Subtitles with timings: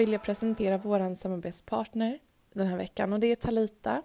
[0.00, 2.18] vill jag presentera vår samarbetspartner
[2.52, 4.02] den här veckan och det är Talita.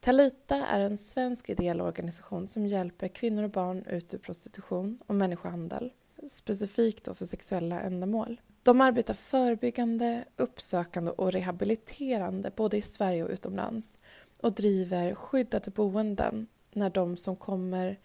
[0.00, 5.14] Talita är en svensk ideell organisation som hjälper kvinnor och barn ut ur prostitution och
[5.14, 5.92] människohandel,
[6.30, 8.40] specifikt då för sexuella ändamål.
[8.62, 13.98] De arbetar förebyggande, uppsökande och rehabiliterande både i Sverige och utomlands
[14.40, 17.98] och driver skyddade boenden när de som kommer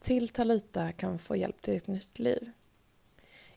[0.00, 2.50] till Talita kan få hjälp till ett nytt liv.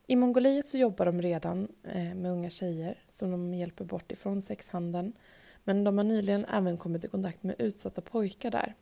[0.09, 4.41] I Mongoliet så jobbar de redan eh, med unga tjejer som de hjälper bort ifrån
[4.41, 5.13] sexhandeln
[5.63, 8.75] men de har nyligen även kommit i kontakt med utsatta pojkar där.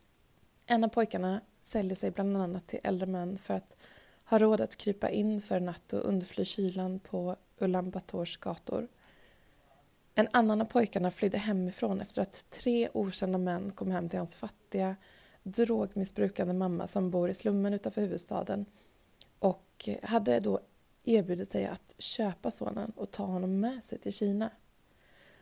[0.66, 3.78] En av pojkarna säljer sig bland annat till äldre män för att
[4.26, 8.88] ha råd att krypa in för en natt och undfly kylan på Ulan Bators gator.
[10.16, 14.36] En annan av pojkarna flydde hemifrån efter att tre okända män kom hem till hans
[14.36, 14.96] fattiga,
[15.44, 18.66] drogmissbrukande mamma som bor i slummen utanför huvudstaden
[19.40, 20.60] och hade då
[21.06, 24.52] erbjuder sig att köpa sonen och ta honom med sig till Kina.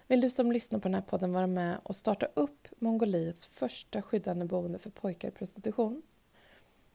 [0.07, 4.01] Vill du som lyssnar på den här podden vara med och starta upp Mongoliets första
[4.01, 6.01] skyddande boende för pojkar i prostitution?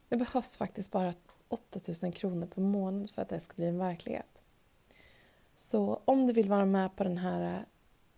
[0.08, 1.14] Det behövs faktiskt bara
[1.48, 4.42] 8000 kronor per månad för att det ska bli en verklighet.
[5.56, 7.64] Så om du vill vara med på den här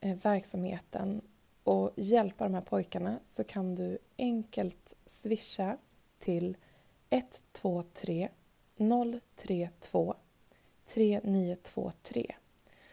[0.00, 1.20] eh, verksamheten
[1.64, 5.76] och hjälpa de här pojkarna så kan du enkelt swisha
[6.18, 6.56] till
[7.10, 8.28] 123
[9.36, 10.14] 032
[10.94, 12.34] 3923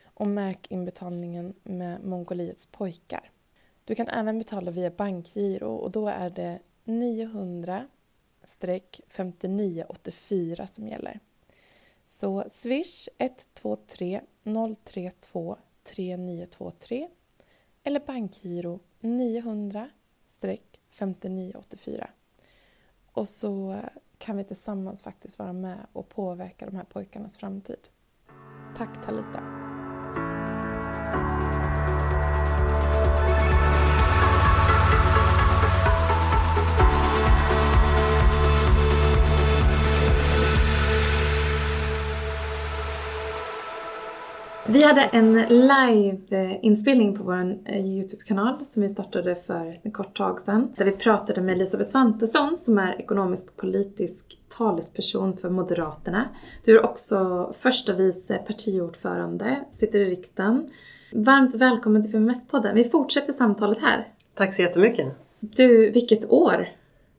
[0.04, 3.32] och märk inbetalningen med Mongoliets pojkar.
[3.86, 7.88] Du kan även betala via bankgiro och då är det 900
[9.08, 11.20] 5984 som gäller.
[12.06, 14.22] Så swish 123
[14.84, 17.08] 032 3923
[17.84, 19.90] eller bankgiro 900
[20.90, 22.10] 5984.
[23.12, 23.82] Och så
[24.28, 27.88] kan vi tillsammans faktiskt vara med och påverka de här pojkarnas framtid.
[28.78, 29.57] Tack Talita.
[44.70, 50.42] Vi hade en live-inspelning på vår eh, YouTube-kanal som vi startade för en kort tag
[50.42, 50.74] sedan.
[50.78, 56.30] Där vi pratade med Elisabeth Svantesson som är ekonomisk politisk talesperson för Moderaterna.
[56.66, 60.70] Du är också första vice partiordförande, sitter i riksdagen.
[61.14, 62.76] Varmt välkommen till Feministpodden.
[62.76, 64.08] Vi fortsätter samtalet här.
[64.36, 65.08] Tack så jättemycket.
[65.40, 66.68] Du, vilket år!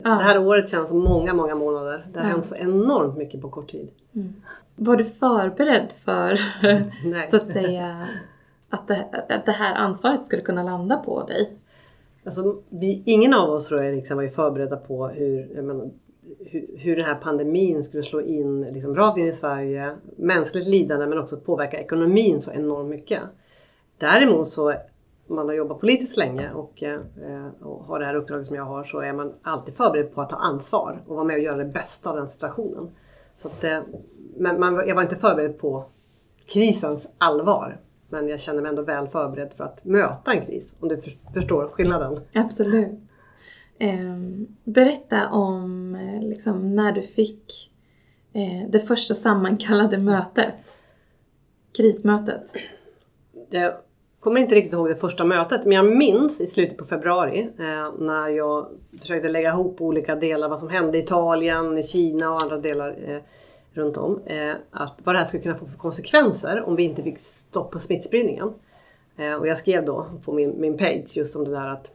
[0.03, 0.11] Ja.
[0.11, 2.07] Det här året känns som många, många månader.
[2.13, 2.33] Det har ja.
[2.33, 3.89] hänt så enormt mycket på kort tid.
[4.15, 4.35] Mm.
[4.77, 6.39] Var du förberedd för,
[7.31, 8.07] så att säga,
[8.71, 11.53] att det, att det här ansvaret skulle kunna landa på dig?
[12.25, 15.91] Alltså, vi, ingen av oss tror jag liksom var förberedda på hur, menar,
[16.39, 19.95] hur, hur den här pandemin skulle slå in liksom, rakt in i Sverige.
[20.17, 23.23] Mänskligt lidande men också påverka ekonomin så enormt mycket.
[23.99, 24.75] Däremot så
[25.29, 27.01] man har jobbat politiskt länge och, eh,
[27.61, 30.31] och har det här uppdraget som jag har så är man alltid förberedd på att
[30.31, 32.91] ta ansvar och vara med och göra det bästa av den situationen.
[33.37, 33.81] Så att, eh,
[34.37, 35.85] men man, jag var inte förberedd på
[36.47, 37.81] krisens allvar.
[38.09, 40.75] Men jag känner mig ändå väl förberedd för att möta en kris.
[40.81, 41.01] Om du
[41.35, 42.21] förstår skillnaden.
[42.35, 42.89] Absolut.
[43.79, 44.17] Eh,
[44.65, 47.65] berätta om eh, liksom, när du fick
[48.69, 50.55] det första sammankallade mötet.
[51.77, 52.53] Krismötet.
[53.51, 53.75] Jag
[54.21, 57.93] kommer inte riktigt ihåg det första mötet men jag minns i slutet på februari eh,
[57.99, 58.67] när jag
[59.01, 62.97] försökte lägga ihop olika delar vad som hände i Italien, i Kina och andra delar
[63.07, 63.21] eh,
[63.73, 64.21] runt om.
[64.27, 67.71] Eh, att vad det här skulle kunna få för konsekvenser om vi inte fick stopp
[67.71, 68.55] på smittspridningen.
[69.17, 71.95] Eh, och jag skrev då på min, min page just om det där att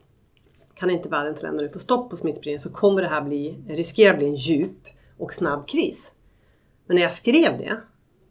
[0.76, 4.18] kan inte världens länder nu få stopp på smittspridningen så kommer det här bli, riskera
[4.18, 6.14] bli en djup och snabb kris.
[6.86, 7.78] Men när jag skrev det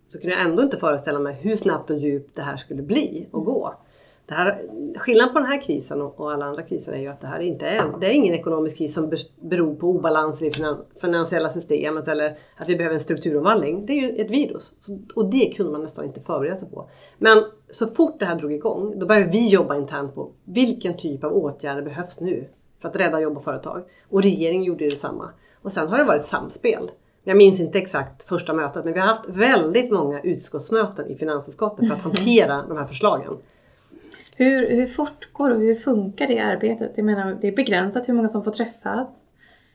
[0.08, 3.28] så kunde jag ändå inte föreställa mig hur snabbt och djupt det här skulle bli
[3.30, 3.74] och gå.
[4.26, 4.62] Det här,
[4.96, 7.66] skillnaden på den här krisen och alla andra kriser är ju att det här inte
[7.66, 10.52] är, det är ingen ekonomisk kris som beror på obalanser i
[11.00, 13.86] finansiella systemet eller att vi behöver en strukturomvandling.
[13.86, 14.72] Det är ju ett virus
[15.14, 16.88] och det kunde man nästan inte förbereda sig på.
[17.18, 21.24] Men så fort det här drog igång då började vi jobba internt på vilken typ
[21.24, 22.48] av åtgärder behövs nu
[22.80, 23.82] för att rädda jobb och företag.
[24.08, 25.30] Och regeringen gjorde detsamma.
[25.62, 26.90] Och sen har det varit samspel.
[27.24, 31.88] Jag minns inte exakt första mötet men vi har haft väldigt många utskottsmöten i finansutskottet
[31.88, 33.36] för att hantera de här förslagen.
[34.36, 36.92] Hur, hur fortgår och hur funkar det arbetet?
[36.94, 39.08] Jag menar, det är begränsat hur många som får träffas.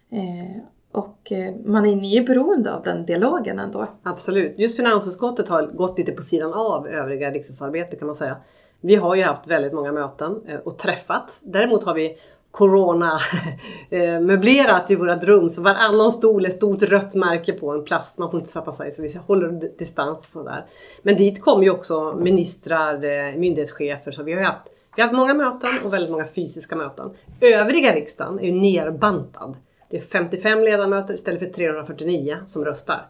[0.09, 3.87] Eh, och eh, man är ju beroende av den dialogen ändå.
[4.03, 4.59] Absolut.
[4.59, 8.37] Just finansutskottet har gått lite på sidan av övriga riksdagsarbete kan man säga.
[8.81, 11.39] Vi har ju haft väldigt många möten eh, och träffats.
[11.43, 12.17] Däremot har vi
[12.57, 18.17] corona-möblerat eh, i vårt rum så varannan stol är stort rött märke på en plast.
[18.17, 20.65] Man får inte sätta sig så vi håller distans och sådär.
[21.01, 25.17] Men dit kommer ju också ministrar, eh, myndighetschefer så vi har haft vi har haft
[25.17, 27.09] många möten och väldigt många fysiska möten.
[27.41, 29.55] Övriga riksdagen är ju nerbantad.
[29.89, 33.07] Det är 55 ledamöter istället för 349 som röstar.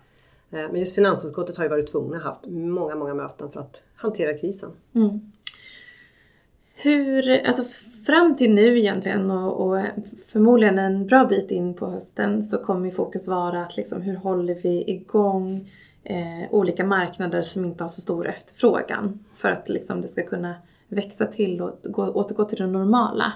[0.51, 3.81] Eh, men just finansutskottet har ju varit tvungna att haft många, många möten för att
[3.95, 4.71] hantera krisen.
[4.95, 5.31] Mm.
[6.79, 7.63] Hur, alltså
[8.05, 9.81] fram till nu egentligen och, och,
[10.31, 14.55] förmodligen en bra bit in på hösten så kommer fokus vara att liksom, hur håller
[14.55, 15.71] vi igång
[16.03, 20.55] eh, olika marknader som inte har så stor efterfrågan för att liksom, det ska kunna
[20.87, 23.33] växa till och gå, återgå till det normala.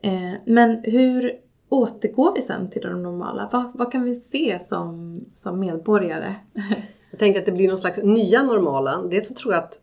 [0.00, 1.32] Eh, men hur
[1.68, 3.48] återgår vi sen till det normala?
[3.52, 6.34] Vad, vad kan vi se som, som medborgare?
[7.10, 9.02] Jag tänker att det blir någon slags nya normala.
[9.02, 9.80] Dels så tror jag att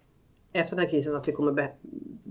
[0.53, 1.51] efter den här krisen att vi kommer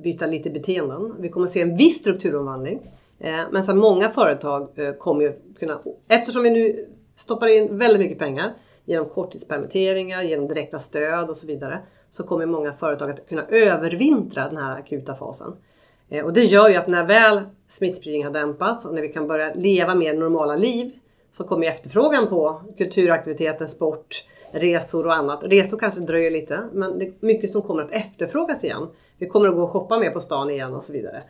[0.03, 1.15] byta lite beteenden.
[1.19, 2.81] Vi kommer se en viss strukturomvandling.
[3.19, 6.87] Eh, men sen många företag eh, kommer ju kunna, eftersom vi nu
[7.17, 8.53] stoppar in väldigt mycket pengar
[8.85, 11.79] genom korttidspermitteringar, genom direkta stöd och så vidare.
[12.11, 15.53] Så kommer många företag att kunna övervintra den här akuta fasen.
[16.09, 19.29] Eh, och det gör ju att när väl smittspridningen har dämpats och när vi kan
[19.29, 20.93] börja leva mer normala liv
[21.33, 25.41] så kommer efterfrågan på kulturaktiviteter, sport, resor och annat.
[25.43, 28.89] Resor kanske dröjer lite men det är mycket som kommer att efterfrågas igen.
[29.21, 31.23] Vi kommer att gå och shoppa mer på stan igen och så vidare.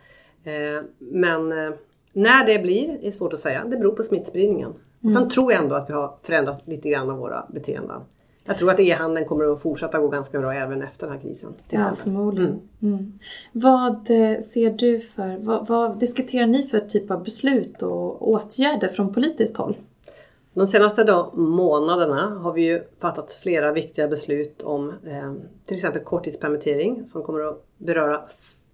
[0.43, 1.73] Eh, men eh,
[2.13, 3.65] när det blir är svårt att säga.
[3.65, 4.73] Det beror på smittspridningen.
[5.03, 5.15] Mm.
[5.15, 8.01] Sen tror jag ändå att vi har förändrat lite grann av våra beteenden.
[8.43, 11.53] Jag tror att e-handeln kommer att fortsätta gå ganska bra även efter den här krisen.
[11.69, 12.03] ja, exempel.
[12.03, 12.59] förmodligen.
[12.81, 12.93] Mm.
[12.93, 13.19] Mm.
[13.51, 18.87] Vad eh, ser du för, vad, vad, diskuterar ni för typ av beslut och åtgärder
[18.87, 19.75] från politiskt håll?
[20.53, 25.33] De senaste då, månaderna har vi ju fattat flera viktiga beslut om eh,
[25.65, 28.21] till exempel korttidspermittering som kommer att beröra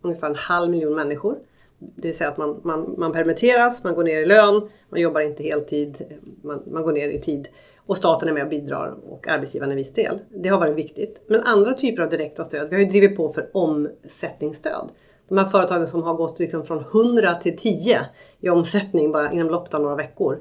[0.01, 1.37] ungefär en halv miljon människor.
[1.79, 5.21] Det vill säga att man, man, man permitteras, man går ner i lön, man jobbar
[5.21, 7.47] inte heltid, man, man går ner i tid
[7.85, 10.19] och staten är med och bidrar och arbetsgivaren en viss del.
[10.29, 11.21] Det har varit viktigt.
[11.27, 14.89] Men andra typer av direkta stöd, vi har ju drivit på för omsättningsstöd.
[15.27, 17.99] De här företagen som har gått liksom från 100 till 10
[18.39, 20.39] i omsättning bara inom loppet av några veckor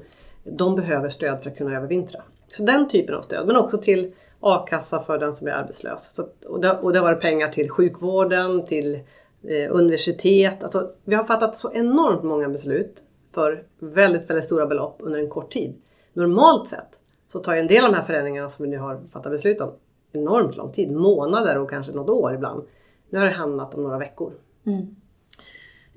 [0.51, 2.21] de behöver stöd för att kunna övervintra.
[2.47, 6.15] Så den typen av stöd, men också till a-kassa för den som är arbetslös.
[6.15, 8.95] Så, och, det, och det har varit pengar till sjukvården, till
[9.43, 10.63] eh, universitet.
[10.63, 13.03] Alltså, vi har fattat så enormt många beslut
[13.33, 15.75] för väldigt, väldigt stora belopp under en kort tid.
[16.13, 19.31] Normalt sett så tar en del av de här förändringarna som vi nu har fattat
[19.31, 19.71] beslut om
[20.11, 20.91] enormt lång tid.
[20.91, 22.63] Månader och kanske något år ibland.
[23.09, 24.33] Nu har det hamnat om några veckor.
[24.65, 24.95] Mm.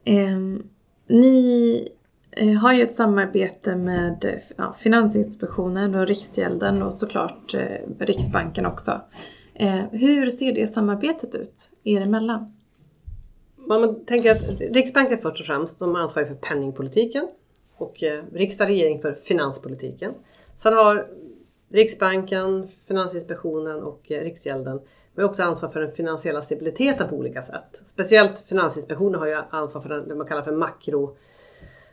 [0.04, 0.62] Eh,
[1.06, 1.88] ni
[2.40, 9.00] Eh, har ju ett samarbete med ja, Finansinspektionen och Riksgälden och såklart eh, Riksbanken också.
[9.54, 12.52] Eh, hur ser det samarbetet ut er emellan?
[13.56, 17.28] Man tänker att Riksbanken först och främst de ansvarar för penningpolitiken
[17.76, 20.12] och eh, riksdag och regering för finanspolitiken.
[20.56, 21.06] Sen har
[21.68, 24.80] Riksbanken, Finansinspektionen och eh, Riksgälden
[25.16, 27.82] har också ansvar för den finansiella stabiliteten på olika sätt.
[27.86, 31.16] Speciellt Finansinspektionen har ju ansvar för den, det man kallar för makro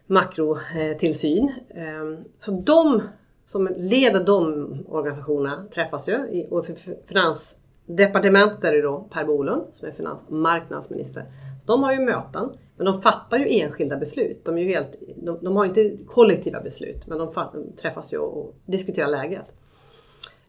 [0.07, 1.51] makrotillsyn.
[1.69, 3.01] Ehm, så de
[3.45, 6.48] som leder de organisationerna träffas ju.
[6.50, 6.65] Och
[7.06, 11.25] Finansdepartementet är det då Per Bolund som är finansmarknadsminister.
[11.62, 14.45] Så de har ju möten, men de fattar ju enskilda beslut.
[14.45, 17.33] De, är ju helt, de, de har inte kollektiva beslut, men de
[17.81, 19.45] träffas ju och diskuterar läget.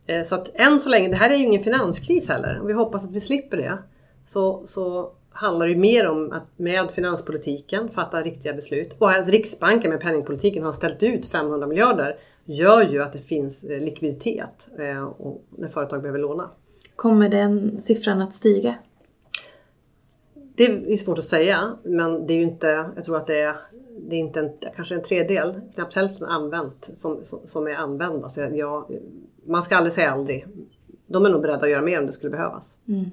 [0.07, 2.61] Ehm, så att än så länge, det här är ju ingen finanskris heller.
[2.61, 3.79] Och vi hoppas att vi slipper det.
[4.27, 8.97] Så, så handlar det mer om att med finanspolitiken fatta riktiga beslut.
[8.99, 12.15] Och att Riksbanken med penningpolitiken har ställt ut 500 miljarder
[12.45, 15.09] gör ju att det finns eh, likviditet eh,
[15.51, 16.51] när företag behöver låna.
[16.97, 18.75] Kommer den siffran att stiga?
[20.35, 23.57] Det är svårt att säga men det är ju inte, jag tror att det är,
[23.99, 28.29] det är inte en, kanske en tredjedel, knappt hälften använt som, som, som är använda.
[28.29, 28.99] Så jag,
[29.47, 30.47] man ska aldrig säga aldrig.
[31.07, 32.77] De är nog beredda att göra mer om det skulle behövas.
[32.89, 33.05] Mm.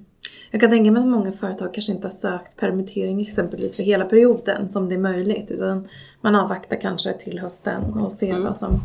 [0.55, 4.05] Jag kan tänka mig att många företag kanske inte har sökt permittering exempelvis för hela
[4.05, 5.51] perioden som det är möjligt.
[5.51, 5.87] Utan
[6.21, 8.43] man avvaktar kanske till hösten och ser mm.
[8.43, 8.83] vad som...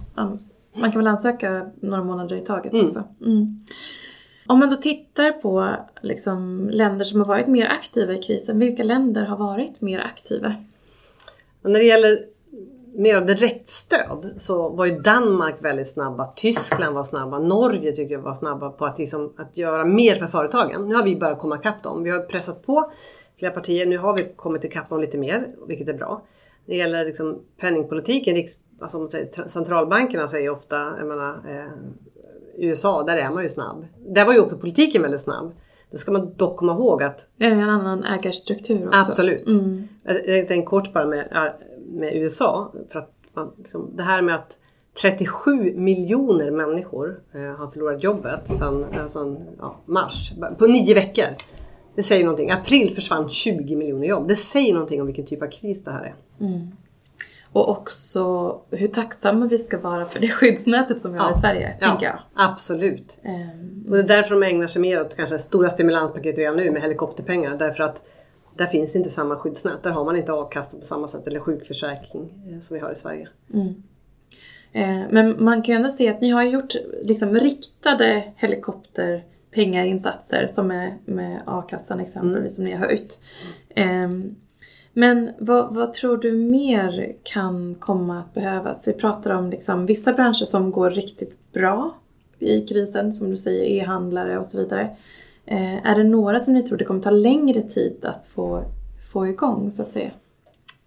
[0.74, 2.84] Man kan väl ansöka några månader i taget mm.
[2.84, 3.04] också.
[3.20, 3.60] Mm.
[4.46, 8.82] Om man då tittar på liksom, länder som har varit mer aktiva i krisen, vilka
[8.82, 10.54] länder har varit mer aktiva?
[11.62, 12.24] när det gäller
[12.92, 18.22] mer av direktstöd så var ju Danmark väldigt snabba, Tyskland var snabba, Norge tycker jag
[18.22, 20.88] var snabba på att, liksom, att göra mer för företagen.
[20.88, 22.02] Nu har vi börjat komma ikapp dem.
[22.02, 22.92] Vi har pressat på
[23.38, 26.22] flera partier, nu har vi kommit ikapp dem lite mer, vilket är bra.
[26.66, 28.48] Det gäller liksom penningpolitiken,
[28.80, 29.08] alltså,
[29.46, 31.72] centralbankerna säger ofta, jag menar, eh,
[32.56, 33.86] USA, där är man ju snabb.
[34.06, 35.52] Där var ju också politiken väldigt snabb.
[35.90, 37.26] Då ska man dock komma ihåg att...
[37.36, 38.98] Det är en annan ägarstruktur också.
[39.10, 39.48] Absolut.
[39.48, 39.88] Mm.
[40.04, 41.52] Jag tänkte kort bara med
[41.90, 42.72] med USA.
[42.88, 44.56] För att man, liksom, det här med att
[45.00, 51.26] 37 miljoner människor eh, har förlorat jobbet sedan alltså, ja, mars, på nio veckor.
[51.94, 52.50] Det säger någonting.
[52.50, 54.28] April försvann 20 miljoner jobb.
[54.28, 56.44] Det säger någonting om vilken typ av kris det här är.
[56.46, 56.68] Mm.
[57.52, 61.24] Och också hur tacksamma vi ska vara för det skyddsnätet som vi ja.
[61.24, 62.18] har i Sverige, ja, tänker jag.
[62.34, 63.18] Absolut.
[63.24, 66.70] Um, och det är därför de ägnar sig mer åt kanske stora stimulanspaket redan nu
[66.70, 67.56] med helikopterpengar.
[67.56, 68.02] Därför att
[68.56, 69.82] där finns inte samma skyddsnät.
[69.82, 72.96] Där har man inte a-kassa på samma sätt eller sjukförsäkring eh, som vi har i
[72.96, 73.28] Sverige.
[73.54, 73.74] Mm.
[74.72, 80.70] Eh, men man kan ju ändå se att ni har gjort liksom riktade helikopterpengainsatser som
[80.70, 82.50] är med a-kassan exempelvis mm.
[82.50, 83.18] som ni har höjt.
[83.74, 84.36] Mm.
[84.92, 88.88] Men vad, vad, tror du mer kan komma att behövas?
[88.88, 91.94] Vi pratar om liksom vissa branscher som går riktigt bra
[92.38, 94.96] i krisen, som du säger, e-handlare och så vidare.
[95.50, 98.62] Eh, är det några som ni tror det kommer ta längre tid att få,
[99.12, 100.10] få igång så att säga?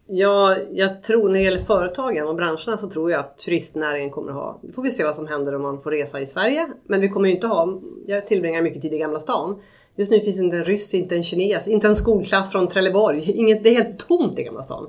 [0.07, 4.31] Ja, jag tror när det gäller företagen och branscherna så tror jag att turistnäringen kommer
[4.31, 6.67] att ha, nu får vi se vad som händer om man får resa i Sverige.
[6.83, 9.61] Men vi kommer ju inte ha, jag tillbringar mycket tid i Gamla stan.
[9.95, 13.31] Just nu finns inte en ryss, inte en kines, inte en skolklass från Trelleborg.
[13.35, 14.87] Inget, det är helt tomt i Gamla stan.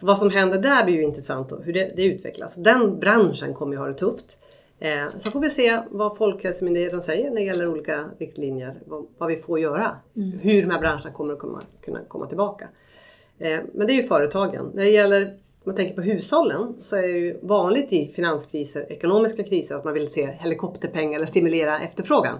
[0.00, 2.54] Så vad som händer där blir ju intressant och hur det, det utvecklas.
[2.54, 4.38] Den branschen kommer ju ha det tufft.
[4.82, 8.74] Eh, så får vi se vad Folkhälsomyndigheten säger när det gäller olika riktlinjer.
[8.86, 9.96] Vad, vad vi får göra.
[10.16, 10.38] Mm.
[10.38, 12.68] Hur de här branscherna kommer att komma, kunna komma tillbaka.
[13.38, 14.70] Eh, men det är ju företagen.
[14.74, 15.32] När det gäller om
[15.64, 19.94] man tänker på hushållen så är det ju vanligt i finanskriser, ekonomiska kriser, att man
[19.94, 22.38] vill se helikopterpengar eller stimulera efterfrågan.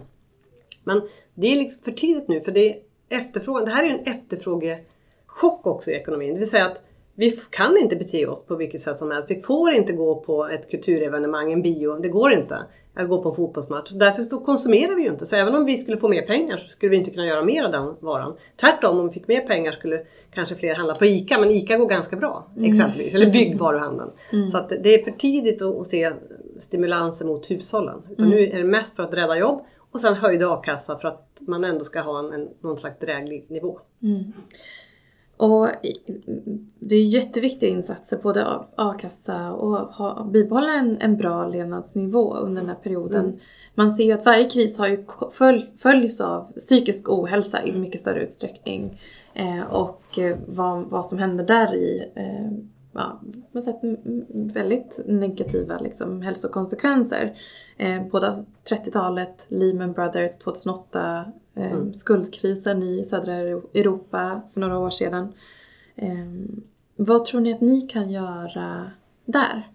[0.84, 1.02] Men
[1.34, 4.14] det är liksom för tidigt nu för det, är efterfrågan, det här är ju en
[4.14, 6.34] efterfrågechock också i ekonomin.
[6.34, 6.80] Det vill säga att
[7.14, 9.30] vi kan inte bete oss på vilket sätt som helst.
[9.30, 11.98] Vi får inte gå på ett kulturevenemang, en bio.
[11.98, 12.58] Det går inte
[12.94, 13.90] att gå på en fotbollsmatch.
[13.90, 15.26] Därför så konsumerar vi ju inte.
[15.26, 17.64] Så även om vi skulle få mer pengar så skulle vi inte kunna göra mer
[17.64, 18.36] av den varan.
[18.60, 20.02] Tvärtom, om vi fick mer pengar skulle
[20.34, 21.38] kanske fler handla på ICA.
[21.38, 22.72] Men ICA går ganska bra mm.
[22.72, 23.14] exempelvis.
[23.14, 24.10] Eller byggvaruhandeln.
[24.32, 24.50] Mm.
[24.50, 26.12] Så det är för tidigt att, se
[26.58, 28.02] stimulanser mot hushållen.
[28.10, 28.38] Utan mm.
[28.38, 31.64] nu är det mest för att rädda jobb och sen höjd a-kassa för att man
[31.64, 33.80] ändå ska ha en, en, någon slags dräglig nivå.
[34.02, 34.32] Mm.
[35.42, 35.68] Och
[36.78, 38.46] det är jätteviktiga insatser, både
[38.76, 43.24] a-kassa och ha, bibehålla en, en bra levnadsnivå under den här perioden.
[43.24, 43.38] Mm.
[43.74, 48.00] Man ser ju att varje kris har ju följ, följs av psykisk ohälsa i mycket
[48.00, 49.00] större utsträckning.
[49.34, 52.52] Eh, och eh, vad, vad som händer där i eh,
[52.92, 53.20] ja,
[53.52, 53.80] man sett
[54.32, 57.36] väldigt negativa liksom, hälsokonsekvenser.
[57.76, 61.22] Eh, både 30-talet, Lehman Brothers 2008, eh,
[61.56, 61.94] mm.
[61.94, 65.32] skuldkrisen i södra Europa för några år sedan.
[65.96, 66.26] Eh,
[66.96, 68.90] vad tror ni att ni kan göra
[69.24, 69.68] där?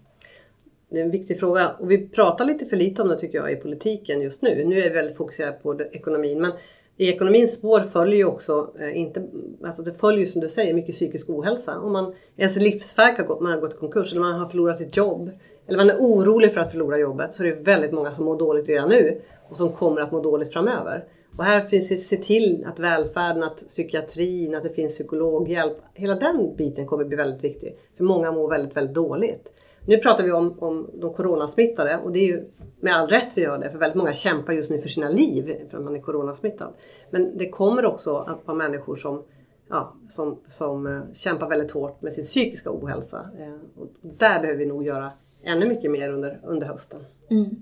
[0.90, 3.52] Det är en viktig fråga och vi pratar lite för lite om det tycker jag
[3.52, 4.66] i politiken just nu.
[4.66, 6.52] Nu är vi väldigt fokuserade på ekonomin men
[6.98, 9.28] i ekonomins spår följer ju också, eh, inte,
[9.64, 11.80] alltså det följer som du säger, mycket psykisk ohälsa.
[11.80, 14.78] Om man, ens livsverk har gått, man har gått i konkurs eller man har förlorat
[14.78, 15.32] sitt jobb.
[15.68, 18.40] Eller man är orolig för att förlora jobbet så är det väldigt många som mår
[18.40, 21.04] dåligt redan nu och som kommer att må dåligt framöver.
[21.38, 25.78] Och här finns det se till att välfärden, att psykiatrin, att det finns psykologhjälp.
[25.94, 27.78] Hela den biten kommer bli väldigt viktig.
[27.98, 29.54] För många mår väldigt, väldigt dåligt.
[29.86, 32.46] Nu pratar vi om, om de coronasmittade och det är ju
[32.80, 35.68] med all rätt vi gör det för väldigt många kämpar just nu för sina liv
[35.70, 36.74] för att man är coronasmittad.
[37.10, 39.24] Men det kommer också att vara människor som,
[39.70, 43.30] ja, som, som eh, kämpar väldigt hårt med sin psykiska ohälsa.
[43.40, 45.12] Eh, och där behöver vi nog göra
[45.44, 47.00] ännu mycket mer under, under hösten.
[47.30, 47.56] Mm.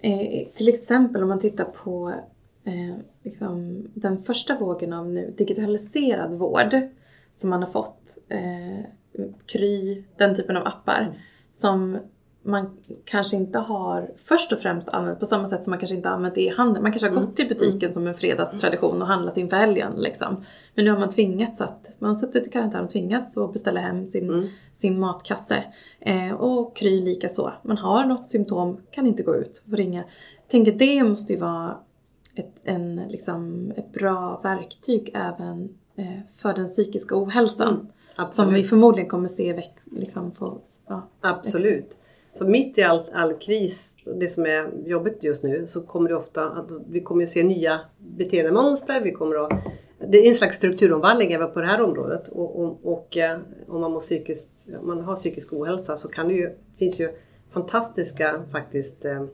[0.00, 2.12] Eh, till exempel om man tittar på
[2.66, 6.76] eh, liksom, den första vågen av nu digitaliserad vård
[7.32, 8.18] som man har fått.
[8.28, 8.84] Eh,
[9.46, 11.00] Kry, den typen av appar.
[11.00, 11.14] Mm
[11.56, 11.98] som
[12.42, 16.08] man kanske inte har först och främst använt på samma sätt som man kanske inte
[16.08, 16.82] använt det i handeln.
[16.82, 17.92] Man kanske har gått till butiken mm.
[17.92, 20.44] som en fredagstradition och handlat inför helgen liksom.
[20.74, 23.80] Men nu har man tvingats att, man har suttit i karantän och tvingats att beställa
[23.80, 24.48] hem sin, mm.
[24.74, 25.64] sin matkasse.
[26.00, 27.52] Eh, och Kry lika så.
[27.62, 30.04] Man har något symptom, kan inte gå ut och ringa.
[30.42, 31.76] Jag tänker det måste ju vara
[32.36, 37.88] ett, en, liksom, ett bra verktyg även eh, för den psykiska ohälsan.
[38.18, 38.28] Mm.
[38.28, 41.96] Som vi förmodligen kommer se liksom, få Ja, Absolut.
[42.38, 46.16] Så mitt i all, all kris, det som är jobbigt just nu, så kommer det
[46.16, 49.00] ofta att vi kommer att se nya beteendemönster.
[49.00, 49.52] Vi kommer att,
[50.08, 52.28] det är en slags strukturomvandling även på det här området.
[52.28, 53.38] Och, och, och eh,
[53.68, 54.50] om man, mår psykiskt,
[54.82, 57.10] man har psykisk ohälsa så kan det ju, finns ju
[57.52, 59.24] fantastiska faktiskt eh,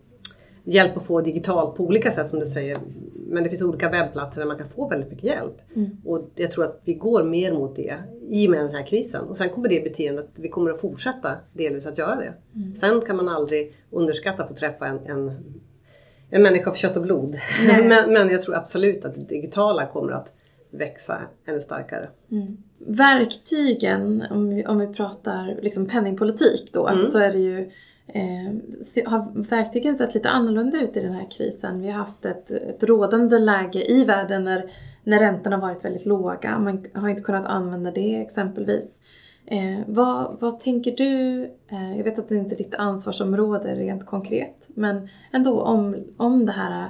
[0.64, 2.78] hjälp att få digitalt på olika sätt som du säger.
[3.26, 5.60] Men det finns olika webbplatser där man kan få väldigt mycket hjälp.
[5.76, 5.90] Mm.
[6.04, 7.94] Och jag tror att vi går mer mot det
[8.28, 9.24] i och med den här krisen.
[9.24, 12.34] Och sen kommer det beteendet, vi kommer att fortsätta delvis att göra det.
[12.54, 12.74] Mm.
[12.74, 15.32] Sen kan man aldrig underskatta att få träffa en, en,
[16.30, 17.38] en människa av kött och blod.
[17.66, 20.32] men, men jag tror absolut att det digitala kommer att
[20.70, 22.08] växa ännu starkare.
[22.30, 22.56] Mm.
[22.78, 27.04] Verktygen, om vi, om vi pratar liksom penningpolitik då, Mm.
[27.04, 27.70] så är det ju
[28.06, 31.80] eh, har verktygen sett lite annorlunda ut i den här krisen.
[31.80, 34.70] Vi har haft ett, ett rådande läge i världen när,
[35.04, 36.58] när räntorna varit väldigt låga.
[36.58, 39.00] Man har inte kunnat använda det exempelvis.
[39.46, 44.06] Eh, vad, vad tänker du, eh, jag vet att det inte är ditt ansvarsområde rent
[44.06, 46.88] konkret, men ändå om, om det här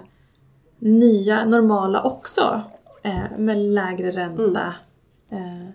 [0.78, 2.62] nya normala också
[3.02, 4.74] eh, med lägre ränta.
[5.30, 5.68] Eh,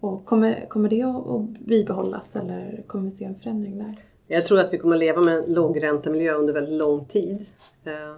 [0.00, 3.96] och kommer, kommer det att, att bibehållas eller kommer vi se en förändring där?
[4.26, 7.46] Jag tror att vi kommer att leva med en lågräntemiljö under väldigt lång tid.
[7.84, 8.14] Eh,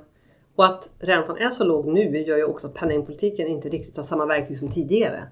[0.54, 4.04] och att räntan är så låg nu gör ju också att penningpolitiken inte riktigt har
[4.04, 5.22] samma verktyg som tidigare.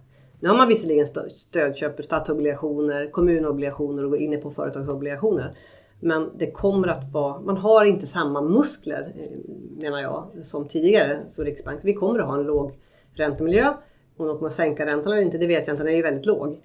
[0.40, 5.56] Nu har man visserligen stö- stödköper statsobligationer, kommunobligationer och går inne på företagsobligationer.
[6.00, 9.38] Men det kommer att vara, man har inte samma muskler eh,
[9.82, 11.80] menar jag som tidigare som Riksbank.
[11.82, 12.72] Vi kommer att ha en låg
[13.14, 13.74] räntemiljö.
[14.16, 15.84] Om de kommer att sänka räntan eller inte, det vet jag inte.
[15.84, 16.56] Den är ju väldigt låg.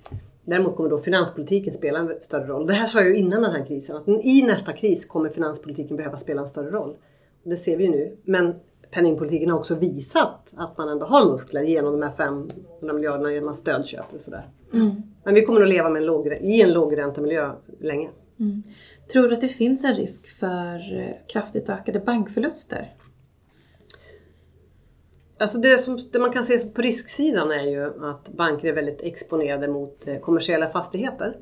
[0.48, 2.68] Däremot kommer då finanspolitiken spela en större roll.
[2.68, 3.96] Det här sa jag ju innan den här krisen.
[3.96, 6.96] Att i nästa kris kommer finanspolitiken behöva spela en större roll.
[7.44, 8.18] Det ser vi ju nu.
[8.24, 8.56] Men
[8.92, 13.50] penningpolitiken har också visat att man ändå har muskler genom de här 500 miljarderna genom
[13.50, 14.48] att stödköp och sådär.
[14.74, 14.92] Mm.
[15.24, 18.10] Men vi kommer att leva med en låg, i en lågräntemiljö länge.
[18.40, 18.64] Mm.
[19.14, 22.94] Tror du att det finns en risk för eh, kraftigt ökade bankförluster?
[25.40, 29.02] Alltså det, som, det man kan se på risksidan är ju att banker är väldigt
[29.02, 31.38] exponerade mot eh, kommersiella fastigheter.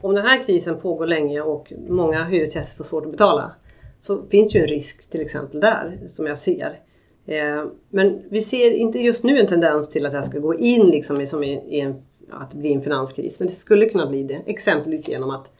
[0.00, 3.52] Om den här krisen pågår länge och många hyresgäster får svårt att betala
[4.00, 6.80] så finns ju en risk till exempel där som jag ser.
[7.26, 10.54] Eh, men vi ser inte just nu en tendens till att det här ska gå
[10.54, 13.38] in liksom i, som i, i en, att bli en finanskris.
[13.38, 14.40] Men det skulle kunna bli det.
[14.46, 15.50] Exempelvis genom att,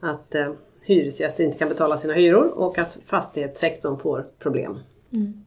[0.00, 4.78] att eh, hyresgäster inte kan betala sina hyror och att fastighetssektorn får problem.
[5.12, 5.45] Mm.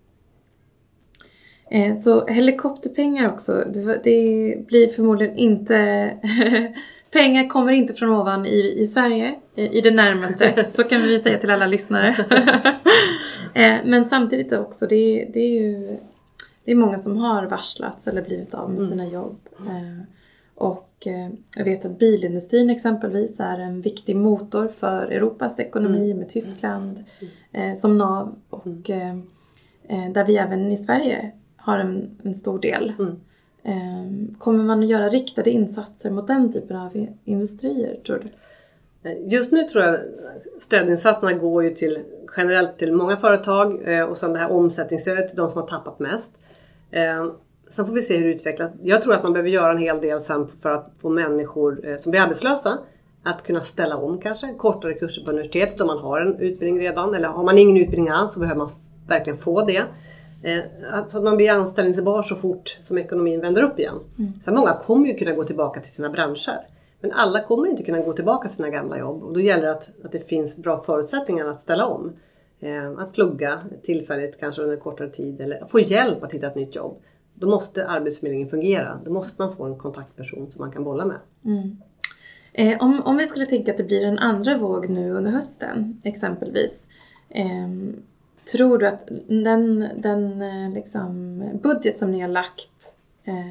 [1.97, 4.03] Så helikopterpengar också, det,
[4.67, 6.11] blir förmodligen inte...
[7.11, 10.65] pengar kommer inte från ovan i, i Sverige, i, det närmaste.
[10.69, 12.15] Så kan vi säga till alla lyssnare.
[13.53, 15.97] Eh, Men samtidigt också, det, är- det är ju
[16.65, 19.39] det är många som har varslats eller blivit av med sina jobb.
[19.59, 20.03] Eh,
[20.55, 26.29] Och eh, jag vet att bilindustrin exempelvis är en viktig motor för Europas ekonomi med
[26.29, 27.03] Tyskland
[27.51, 28.35] eh, som nav.
[28.49, 29.15] Och eh,
[29.87, 32.93] eh, där vi även i Sverige har en, en stor del.
[32.99, 33.15] Mm.
[33.63, 38.29] Eh, Kommer man att göra riktade insatser mot den typen av industrier tror du?
[39.17, 39.99] Just nu tror jag
[40.59, 41.99] stödinsatserna går ju till
[42.37, 45.99] generellt till många företag eh, och sen det här omsättningsstödet till de som har tappat
[45.99, 46.31] mest.
[46.91, 47.31] Eh,
[47.71, 48.71] Sen får vi se hur det utvecklas.
[48.83, 51.97] Jag tror att man behöver göra en hel del sen för att få människor eh,
[51.97, 52.77] som blir arbetslösa
[53.23, 54.53] att kunna ställa om kanske.
[54.53, 57.15] Kortare kurser på universitetet om man har en utbildning redan.
[57.15, 58.69] Eller har man ingen utbildning alls så behöver man
[59.07, 59.83] verkligen få det.
[60.43, 60.59] Eh,
[60.93, 63.99] att- Så man blir anställningsbar så fort som ekonomin vänder upp igen.
[64.45, 66.59] Sen många kommer ju kunna gå tillbaka till sina branscher.
[67.01, 69.71] Men alla kommer inte kunna gå tillbaka till sina gamla jobb och då gäller det
[69.71, 72.11] att, att det finns bra förutsättningar att ställa om.
[72.59, 76.75] Eh, att plugga tillfälligt, kanske under kortare tid eller få hjälp att hitta ett nytt
[76.75, 76.97] jobb.
[77.33, 78.99] Då måste Arbetsförmedlingen fungera.
[79.05, 81.17] Då måste man få en kontaktperson som man kan bolla med.
[82.53, 86.01] Eh, om, om vi skulle tänka att det blir en andra våg nu under hösten
[86.03, 86.87] exempelvis.
[87.29, 87.95] ehm,
[88.51, 93.47] tror du att den, den eh, liksom, budget som ni har lagt eh,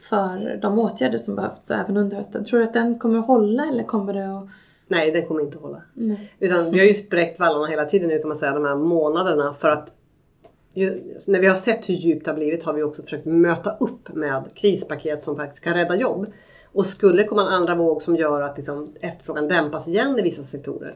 [0.00, 3.66] för de åtgärder som behövs även under hösten, tror du att den kommer att hålla
[3.66, 4.48] eller kommer det att...
[4.88, 5.82] Nej, den kommer inte att hålla.
[5.94, 6.32] Nej.
[6.38, 9.54] Utan vi har ju spräckt vallarna hela tiden nu kan man säga, de här månaderna
[9.54, 9.94] för att
[10.72, 13.76] ju, när vi har sett hur djupt det har blivit har vi också försökt möta
[13.80, 16.26] upp med krispaket som faktiskt kan rädda jobb.
[16.72, 20.22] Och skulle det komma en andra våg som gör att liksom efterfrågan dämpas igen i
[20.22, 20.90] vissa sektorer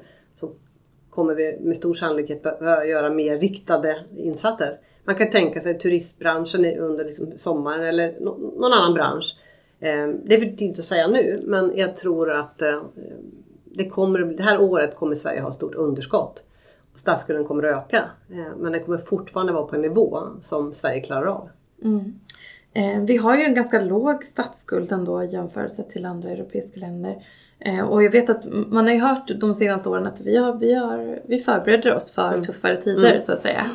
[1.15, 4.79] kommer vi med stor sannolikhet behöva göra mer riktade insatser.
[5.05, 9.37] Man kan tänka sig turistbranschen under liksom sommaren eller någon annan bransch.
[9.81, 12.83] Ehm, det är för tidigt att säga nu men jag tror att eh,
[13.65, 16.43] det, kommer, det här året kommer Sverige ha ett stort underskott.
[16.95, 18.11] Statsskulden kommer att öka.
[18.31, 21.49] Eh, men den kommer fortfarande vara på en nivå som Sverige klarar av.
[21.85, 22.15] Mm.
[22.73, 27.27] Eh, vi har ju en ganska låg statsskuld ändå i jämförelse till andra europeiska länder.
[27.65, 30.55] Eh, och jag vet att man har ju hört de senaste åren att vi, har,
[30.55, 33.21] vi, har, vi förbereder oss för tuffare tider Mm.
[33.21, 33.71] så att säga.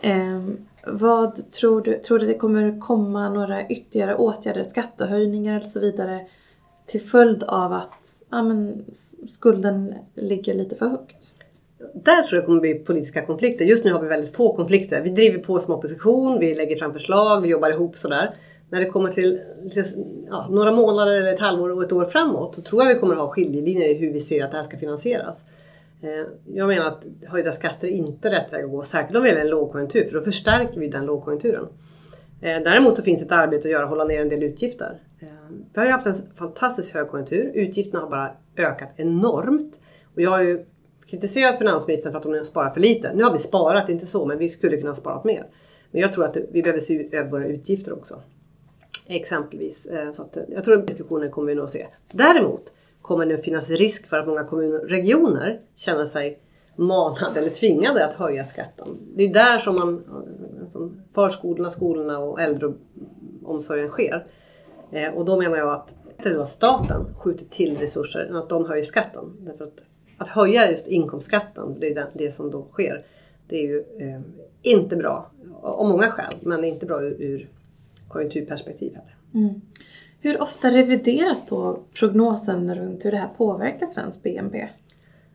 [0.00, 0.42] Eh,
[0.86, 6.20] vad tror du, tror du det kommer komma några ytterligare åtgärder, skattehöjningar eller så vidare
[6.86, 8.84] till följd av att ja, men,
[9.28, 11.30] skulden ligger lite för högt?
[11.94, 13.64] Där tror jag kommer bli politiska konflikter.
[13.64, 15.02] Just nu har vi väldigt få konflikter.
[15.02, 18.34] Vi driver på som opposition, vi lägger fram förslag, vi jobbar ihop sådär.
[18.70, 19.40] När det kommer till,
[19.72, 19.84] till
[20.30, 23.14] ja, några månader eller ett halvår och ett år framåt så tror jag vi kommer
[23.14, 25.36] att ha skiljelinjer i hur vi ser att det här ska finansieras.
[26.02, 29.30] Eh, jag menar att höjda skatter är inte rätt väg att gå, särskilt om vi
[29.30, 31.66] är i en lågkonjunktur för då förstärker vi den lågkonjunkturen.
[32.40, 34.98] Eh, däremot så finns ett arbete att göra, hålla ner en del utgifter.
[35.20, 37.50] Eh, vi har ju haft en fantastisk högkonjunktur.
[37.54, 39.78] Utgifterna har bara ökat enormt.
[40.14, 40.64] Och jag har ju
[41.06, 43.14] kritiserat finansministern för att hon har sparat för lite.
[43.14, 45.46] Nu har vi sparat, inte så, men vi skulle kunna ha sparat mer.
[45.90, 48.22] Men jag tror att vi behöver se över våra utgifter också.
[49.08, 49.86] Exempelvis.
[49.86, 51.86] Eh, så att, eh, jag tror att diskussionen kommer vi nog att se.
[52.12, 56.38] Däremot kommer det att finnas risk för att många kommuner och regioner känner sig
[56.76, 58.88] manade eller tvingade att höja skatten.
[59.16, 64.26] Det är där som, man, eh, som förskolorna, skolorna och äldreomsorgen sker.
[65.14, 68.82] Och då menar jag att det att staten skjuter till resurser än att de höjer
[68.82, 69.36] skatten.
[69.40, 69.78] Därför att,
[70.18, 73.04] att höja just inkomstskatten, det är det, det som då sker,
[73.48, 74.20] det är ju eh,
[74.62, 75.30] inte bra
[75.62, 77.48] av många skäl, men inte bra ur, ur
[78.08, 79.16] konjunkturperspektiv heller.
[79.34, 79.60] Mm.
[80.20, 84.68] Hur ofta revideras då prognosen runt hur det här påverkar svensk BNP?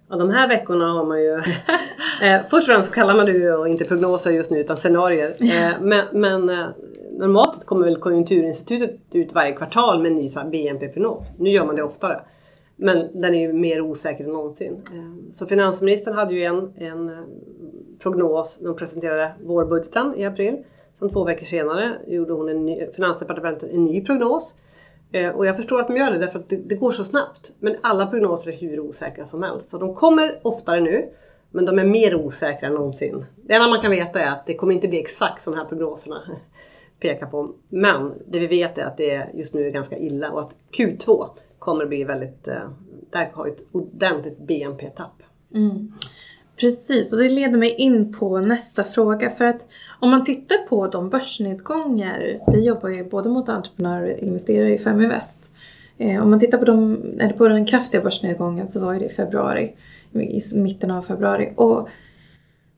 [0.09, 1.31] Ja, de här veckorna har man ju...
[2.21, 5.35] eh, först och främst kallar man det ju inte prognoser just nu utan scenarier.
[5.39, 6.67] Eh, men, men eh,
[7.11, 11.31] normalt kommer väl Konjunkturinstitutet ut varje kvartal med en ny BNP-prognos.
[11.37, 12.19] Nu gör man det oftare.
[12.75, 14.81] Men den är ju mer osäker än någonsin.
[15.33, 17.25] Så finansministern hade ju en, en
[17.99, 20.63] prognos när hon presenterade vårbudgeten i april.
[21.03, 24.55] Sen två veckor senare gjorde hon en ny, Finansdepartementet en ny prognos.
[25.11, 27.51] Eh, och jag förstår att de gör det därför att det, det, går så snabbt.
[27.59, 29.69] Men alla prognoser är hur osäkra som helst.
[29.69, 31.09] Så de kommer oftare nu.
[31.51, 33.25] Men de är mer osäkra än någonsin.
[33.35, 35.65] Det enda man kan veta är att det kommer inte bli exakt som de här
[35.65, 36.21] prognoserna
[36.99, 37.51] pekar på.
[37.69, 41.29] Men det vi vet är att det just nu är ganska illa och att Q2
[41.59, 42.69] kommer bli väldigt, eh,
[43.09, 45.23] där har ett ordentligt BNP-tapp.
[45.55, 45.91] Mm.
[46.63, 49.29] Precis, och det leder mig in på nästa fråga.
[49.29, 49.65] För att
[49.99, 54.77] om man tittar på de börsnedgångar, vi jobbar ju både mot entreprenörer och investerare i
[54.79, 55.51] Feminvest.
[55.97, 59.09] Eh, om man tittar på, de, eller på den kraftiga börsnedgången så var det i
[59.09, 59.75] februari,
[60.13, 61.53] i mitten av februari.
[61.55, 61.89] Och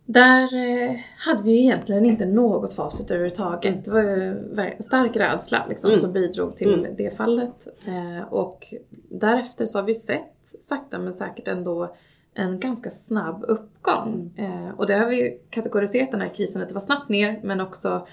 [0.05, 3.85] där eh, hade vi ju egentligen inte något facit överhuvudtaget.
[3.85, 4.35] Det var ju
[4.79, 6.01] stark rädsla liksom, mm.
[6.01, 6.95] som bidrog till mm.
[6.97, 7.67] det fallet.
[7.87, 8.73] Eh, och
[9.09, 11.95] därefter så har vi sett sakta men säkert ändå
[12.35, 14.33] en ganska snabb uppgång.
[14.37, 17.61] Eh, och det har vi kategoriserat den här krisen att det var snabbt ner men
[17.61, 18.07] också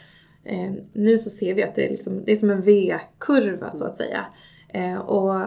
[0.45, 3.85] eh, nu så ser vi att det är, liksom, det är som en V-kurva så
[3.85, 4.25] att säga.
[4.69, 5.43] Eh, och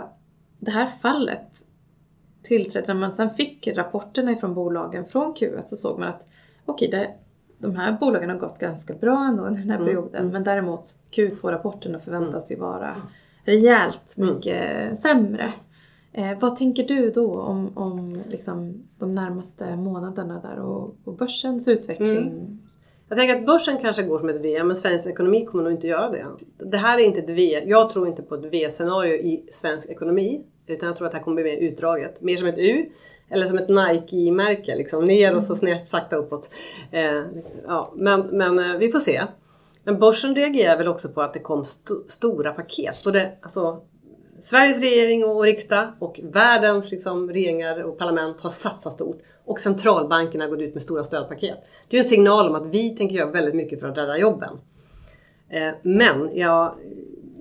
[0.59, 1.57] det här fallet
[2.43, 6.27] tillträdde, när man sen fick rapporterna ifrån bolagen från Q1 så såg man att
[6.65, 7.07] okej, okay,
[7.57, 9.87] de här bolagen har gått ganska bra ändå under den här mm.
[9.87, 10.31] perioden mm.
[10.31, 13.01] men däremot Q2-rapporterna förväntas ju vara
[13.43, 14.35] rejält mm.
[14.35, 14.95] mycket mm.
[14.95, 15.53] sämre.
[16.17, 21.67] Eh, vad tänker du då om, om liksom de närmaste månaderna där och, och börsens
[21.67, 22.17] utveckling?
[22.17, 22.59] Mm.
[23.09, 25.87] Jag tänker att börsen kanske går som ett V men svensk ekonomi kommer nog inte
[25.87, 26.25] göra det.
[26.57, 27.63] Det här är inte ett V.
[27.65, 30.41] Jag tror inte på ett V-scenario i svensk ekonomi.
[30.67, 32.21] Utan jag tror att det här kommer bli mer utdraget.
[32.21, 32.89] Mer som ett U.
[33.29, 34.75] Eller som ett Nike-märke.
[34.75, 35.59] Liksom ner och så mm.
[35.59, 36.49] snett sakta uppåt.
[36.91, 37.21] Eh,
[37.67, 39.23] ja, men, men eh, vi får se.
[39.83, 43.03] Men börsen reagerar väl också på att det kom st stora paket.
[43.03, 43.81] Både, alltså,
[44.45, 49.21] Sveriges regering och riksdag och världens liksom, regeringar och parlament har satsat stort.
[49.45, 51.57] Och centralbankerna går ut med stora stödpaket.
[51.87, 54.57] Det är en signal om att vi tänker göra väldigt mycket för att rädda jobben.
[55.49, 56.75] Eh, men jag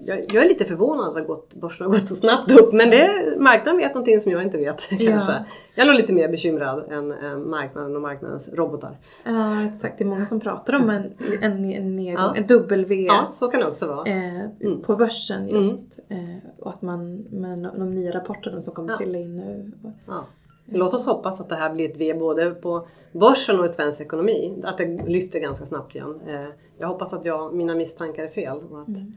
[0.07, 2.73] jag, jag, är lite förvånad att gått, börsen har gått så snabbt upp.
[2.73, 5.33] Men det, marknaden vet någonting som jag inte vet kanske.
[5.33, 5.45] Ja.
[5.75, 8.97] Jag är nog lite mer bekymrad än, än marknaden och marknadens robotar.
[9.25, 12.37] Ja exakt, det är många som pratar om en, en, en nedgång, ja.
[12.37, 12.95] en W.
[12.95, 14.07] Ja, så kan det också vara.
[14.07, 14.83] Eh, mm.
[14.83, 15.99] På börsen just.
[16.09, 16.31] Mm.
[16.31, 18.97] Eh, och att man med de nya rapporterna som kommer ja.
[18.97, 19.73] trilla in nu.
[20.07, 20.25] Ja.
[20.67, 24.01] Låt oss hoppas att det här blir ett V både på börsen och i svensk
[24.01, 24.62] ekonomi.
[24.64, 26.21] Att det lyfter ganska snabbt igen.
[26.27, 28.59] Eh, jag hoppas att jag, mina misstankar är fel.
[28.71, 29.12] Och att, mm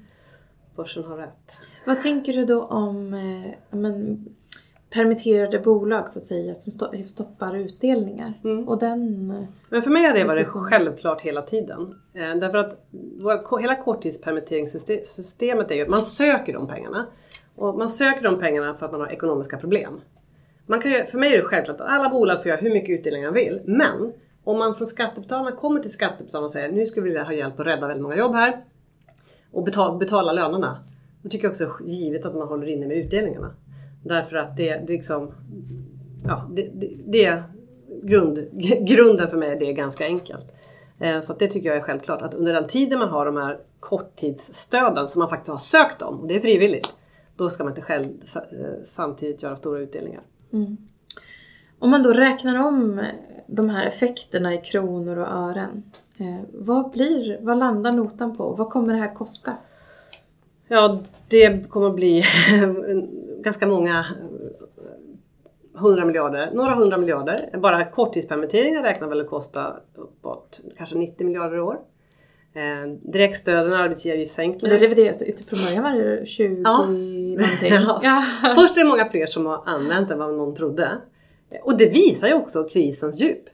[0.78, 1.58] börsen har rätt.
[1.86, 4.26] Vad tänker du då om eh, men,
[4.90, 6.74] permitterade bolag så att säga som
[7.08, 8.34] stoppar utdelningar?
[8.44, 8.68] Mm.
[8.68, 9.28] Och den,
[9.70, 11.92] men för mig har det varit självklart hela tiden.
[12.14, 12.88] Eh, därför att
[13.22, 17.06] vår, hela korttidspermitteringssystemet är ju att man söker de pengarna.
[17.56, 20.02] Och man söker de pengarna för att man har ekonomiska problem.
[20.66, 23.24] Man kan, för mig är det självklart att alla bolag får göra hur mycket utdelning
[23.24, 23.62] de vill.
[23.66, 24.14] Men
[24.44, 27.60] om man från skattebetalarna kommer till skattebetalarna och säger nu skulle vi vilja ha hjälp
[27.60, 28.64] att rädda väldigt många jobb här
[29.58, 30.78] och betala, betala lönerna.
[31.22, 33.52] Jag tycker jag också givet att man håller inne med utdelningarna.
[34.04, 35.32] Därför att det, det liksom,
[36.26, 37.44] ja, det, det, det är
[38.04, 38.48] grund,
[38.82, 40.46] grunden för mig det är ganska enkelt.
[41.00, 43.60] Eh, så det tycker jag är självklart att under den tiden man har de här
[43.80, 46.96] korttidsstöden som man faktiskt har sökt om, och det är frivilligt,
[47.36, 50.22] då ska man inte själv eh, samtidigt göra stora utdelningar.
[50.54, 50.78] Mm.
[51.80, 53.02] Om man då räknar om
[53.48, 55.84] de här effekterna i kronor och ören.
[56.18, 58.52] Eh, vad blir, vad landar notan på?
[58.52, 59.54] Vad kommer det här kosta?
[60.68, 62.24] Ja, det kommer bli
[63.42, 64.06] ganska många
[65.74, 67.50] hundra miljarder, några hundra miljarder.
[67.62, 71.80] Bara korttidspermitteringar räknar väl att kosta uppåt kanske 90 miljarder i år.
[72.54, 74.76] Eh, direktstöden, Och arbetsgivaravgiftssänkningar.
[74.80, 76.78] det revideras ut från början var det 20 Ja.
[76.78, 77.72] någonting.
[78.04, 78.24] Ja.
[78.56, 80.92] Först är det många fler som har använt än vad någon trodde.
[81.64, 83.50] Och det visar ju också krisens djup.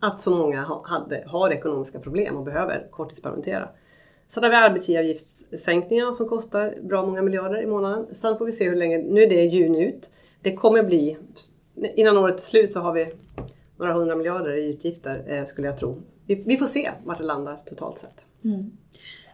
[0.00, 3.68] Att så många hade, har ekonomiska problem och behöver korttidspermittera.
[4.34, 8.14] Sen har vi arbetsgivaravgiftssänkningar som kostar bra många miljarder i månaden.
[8.14, 10.10] Sen får vi se hur länge, nu är det juni ut.
[10.42, 11.16] Det kommer bli,
[11.94, 13.12] innan året är slut så har vi
[13.76, 16.02] några hundra miljarder i utgifter eh, skulle jag tro.
[16.26, 18.16] Vi, vi får se vart det landar totalt sett.
[18.44, 18.70] Mm.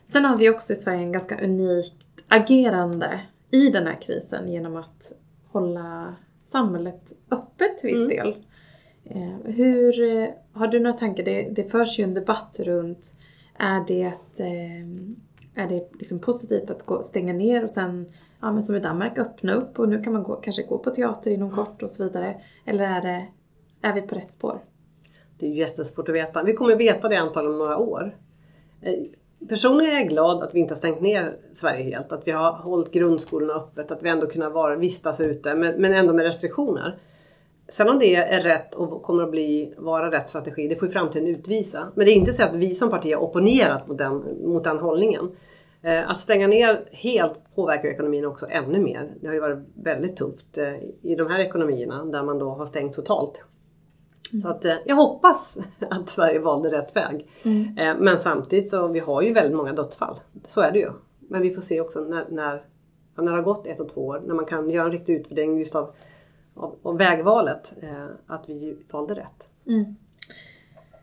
[0.05, 3.21] Sen har vi också i Sverige en ganska unikt agerande
[3.51, 5.13] i den här krisen genom att
[5.47, 6.15] hålla
[6.51, 8.09] samhället öppet till viss Mm.
[8.09, 8.45] del.
[9.05, 11.25] Eh, hur, eh, har du några tankar?
[11.25, 13.15] Det, det förs ju en debatt runt,
[13.59, 14.03] är det,
[14.37, 14.85] eh,
[15.65, 19.19] är det liksom positivt att gå, stänga ner och sen, ja men som i Danmark,
[19.19, 22.05] öppna upp och nu kan man gå, kanske gå på teater inom kort och så
[22.05, 22.41] vidare.
[22.67, 23.27] Eller är, det,
[23.89, 24.61] är vi på rätt spår?
[25.39, 26.43] Det är jättesvårt att veta.
[26.43, 28.17] Vi kommer veta det antagligen om några år.
[29.49, 32.13] Personligen är jag glad att vi inte har stängt ner Sverige helt.
[32.13, 33.91] Att vi har hållit grundskolorna öppet.
[33.91, 36.99] Att vi ändå kunnat vara, vistas ute men, men ändå med restriktioner.
[37.69, 40.93] Sen om det är rätt och kommer att bli, vara rätt strategi, det får ju
[40.93, 41.89] framtiden utvisa.
[41.95, 44.79] Men det är inte så att vi som parti har opponerat mot den, mot den
[44.79, 45.31] hållningen.
[45.83, 49.11] Eh, att stänga ner helt påverkar ekonomin också ännu mer.
[49.21, 52.67] Det har ju varit väldigt tufft eh, i de här ekonomierna där man då har
[52.67, 53.43] stängt totalt.
[54.43, 55.57] Så att, eh, jag hoppas
[55.91, 57.27] att Sverige valde rätt väg.
[57.79, 60.17] Eh, men samtidigt så vi har ju väldigt många dödsfall.
[60.47, 60.91] Så är det ju.
[61.19, 62.63] Men vi får se också när, när,
[63.17, 65.59] när det har gått ett och två år, när man kan göra en riktig utvärdering
[65.59, 65.91] just av,
[66.55, 69.49] av, av vägvalet, eh, att vi valde rätt.
[69.67, 69.97] Mm.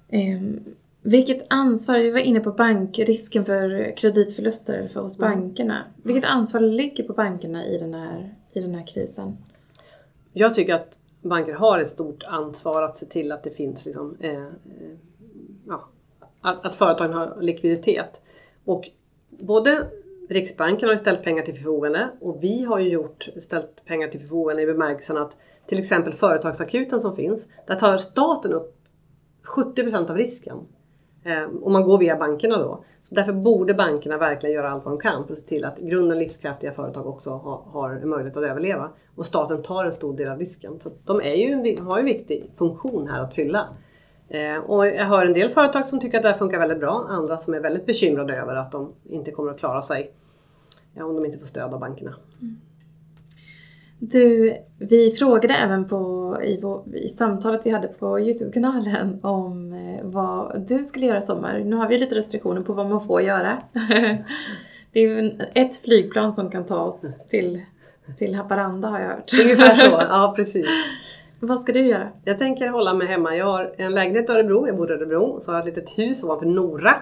[0.10, 0.60] Ehm,
[1.02, 5.32] vilket ansvar, vi var inne på bank, risken för kreditförluster för hos Mm.
[5.32, 5.84] bankerna.
[6.04, 9.38] Vilket ansvar ligger på bankerna i den här, i den här krisen?
[10.34, 10.97] Jag tycker att
[11.30, 14.48] banker har ett stort ansvar att se till att det finns liksom, eh, eh,
[15.68, 15.88] ja,
[16.42, 18.22] att, att företagen har likviditet.
[18.66, 18.90] Och
[19.30, 19.88] både
[20.30, 24.20] Riksbanken har ju ställt pengar till förfogande och vi har ju gjort, ställt pengar till
[24.20, 28.78] förfogande i bemärkelsen att till exempel företagsakuten som finns, där tar staten upp
[29.44, 30.58] 70% av risken
[31.28, 32.84] om och man går via bankerna då.
[33.04, 35.78] Så därför borde bankerna verkligen göra allt vad de kan för att se till att
[35.80, 38.90] grunden livskraftiga företag också har, har möjlighet att överleva.
[39.16, 40.80] Och staten tar en stor del av risken.
[40.80, 43.68] Så de är ju, har ju en viktig funktion här att fylla.
[44.30, 47.06] Eh, och jag hör en del företag som tycker att det här funkar väldigt bra.
[47.10, 50.12] Andra som är väldigt bekymrade över att de inte kommer att klara sig
[50.94, 52.16] ja, om de inte får stöd av bankerna.
[52.42, 52.56] Mm.
[54.00, 60.06] Du, vi frågade även på, i, vår, i samtalet vi hade på Youtube-kanalen om eh,
[60.06, 61.60] vad du skulle göra i sommar.
[61.60, 63.58] Nu har vi lite restriktioner på vad man får göra.
[64.92, 67.62] Det är ju ett flygplan som kan ta oss till,
[68.18, 69.34] till Haparanda har jag hört.
[69.42, 70.66] Ungefär så, ja precis.
[71.40, 72.08] Vad ska du göra?
[72.24, 73.36] Jag tänker hålla mig hemma.
[73.36, 75.42] Jag har en lägenhet i Örebro, jag bor i Örebro.
[75.42, 76.96] Så har jag ett litet hus ovanför Nora.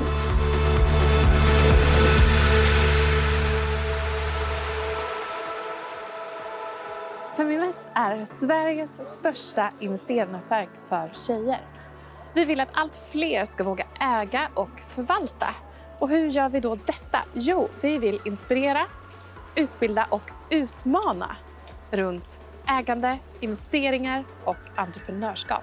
[7.36, 11.60] Feminvest är Sveriges största investeringsnätverk för tjejer.
[12.34, 15.54] Vi vill att allt fler ska våga äga och förvalta.
[15.98, 17.18] Och hur gör vi då detta?
[17.32, 18.86] Jo, vi vill inspirera,
[19.56, 21.36] utbilda och utmana
[21.90, 25.62] runt ägande, investeringar och entreprenörskap.